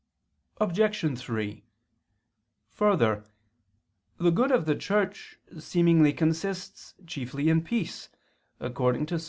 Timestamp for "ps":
9.17-9.19